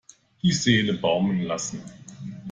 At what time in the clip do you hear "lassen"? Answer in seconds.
1.43-1.83